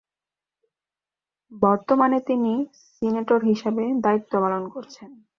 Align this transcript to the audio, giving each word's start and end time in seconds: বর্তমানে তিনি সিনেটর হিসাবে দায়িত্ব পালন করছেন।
বর্তমানে 1.51 2.17
তিনি 2.27 2.53
সিনেটর 2.85 3.39
হিসাবে 3.43 3.83
দায়িত্ব 4.03 4.33
পালন 4.43 4.63
করছেন। 4.69 5.09